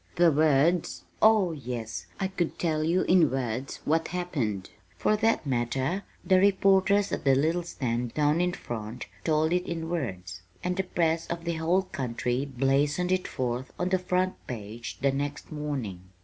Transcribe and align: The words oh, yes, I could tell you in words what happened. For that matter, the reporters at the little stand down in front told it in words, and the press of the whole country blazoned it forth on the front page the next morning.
The 0.15 0.31
words 0.31 1.03
oh, 1.21 1.51
yes, 1.51 2.07
I 2.19 2.27
could 2.29 2.57
tell 2.57 2.83
you 2.83 3.01
in 3.03 3.29
words 3.29 3.81
what 3.85 4.07
happened. 4.07 4.71
For 4.97 5.15
that 5.17 5.45
matter, 5.45 6.01
the 6.25 6.39
reporters 6.39 7.11
at 7.11 7.23
the 7.23 7.35
little 7.35 7.61
stand 7.61 8.15
down 8.15 8.41
in 8.41 8.53
front 8.53 9.05
told 9.23 9.53
it 9.53 9.67
in 9.67 9.89
words, 9.89 10.41
and 10.63 10.75
the 10.75 10.81
press 10.85 11.27
of 11.27 11.45
the 11.45 11.53
whole 11.53 11.83
country 11.83 12.47
blazoned 12.47 13.11
it 13.11 13.27
forth 13.27 13.71
on 13.77 13.89
the 13.89 13.99
front 13.99 14.33
page 14.47 14.97
the 15.01 15.11
next 15.11 15.51
morning. 15.51 15.99